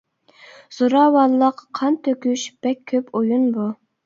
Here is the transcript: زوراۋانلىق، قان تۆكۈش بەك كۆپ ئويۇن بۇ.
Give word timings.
زوراۋانلىق، 0.77 1.61
قان 1.81 1.99
تۆكۈش 2.09 2.47
بەك 2.65 2.83
كۆپ 2.95 3.15
ئويۇن 3.21 3.47
بۇ. 3.59 3.71